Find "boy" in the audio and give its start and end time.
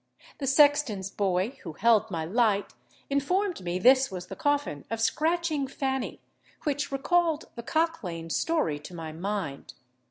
1.11-1.59